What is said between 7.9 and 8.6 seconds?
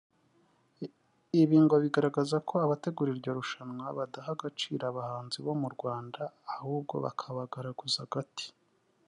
agati